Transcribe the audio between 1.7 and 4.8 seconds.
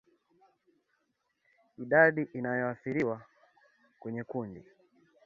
Idadi inayoathiriwa kwenye kundi